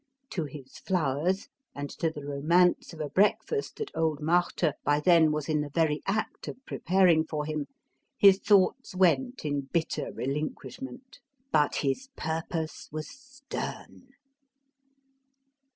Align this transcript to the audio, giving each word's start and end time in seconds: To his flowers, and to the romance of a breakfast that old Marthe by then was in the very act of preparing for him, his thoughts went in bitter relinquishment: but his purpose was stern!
To 0.31 0.45
his 0.45 0.79
flowers, 0.79 1.47
and 1.75 1.87
to 1.99 2.09
the 2.09 2.25
romance 2.25 2.91
of 2.91 2.99
a 3.01 3.09
breakfast 3.09 3.75
that 3.75 3.91
old 3.93 4.19
Marthe 4.19 4.73
by 4.83 4.99
then 4.99 5.31
was 5.31 5.47
in 5.47 5.61
the 5.61 5.69
very 5.69 6.01
act 6.07 6.47
of 6.47 6.57
preparing 6.65 7.23
for 7.23 7.45
him, 7.45 7.67
his 8.17 8.39
thoughts 8.39 8.95
went 8.95 9.45
in 9.45 9.67
bitter 9.71 10.11
relinquishment: 10.11 11.19
but 11.51 11.75
his 11.75 12.09
purpose 12.15 12.89
was 12.91 13.09
stern! 13.11 14.07